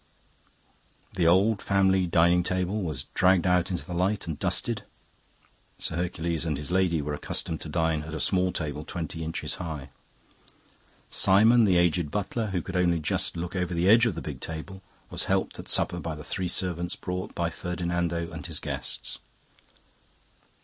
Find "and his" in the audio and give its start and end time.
6.43-6.71, 18.31-18.59